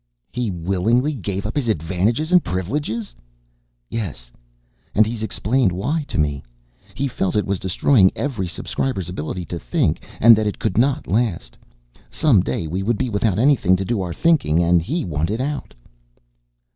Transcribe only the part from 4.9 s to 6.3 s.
And he's explained why to